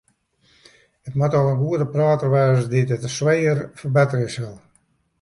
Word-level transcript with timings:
It 1.09 1.15
moat 1.19 1.35
al 1.39 1.47
in 1.51 1.61
goede 1.63 1.87
prater 1.93 2.31
wêze 2.35 2.65
dy't 2.71 2.93
it 2.95 3.05
in 3.07 3.13
swijer 3.17 3.59
ferbetterje 3.79 4.29
sil. 4.35 4.55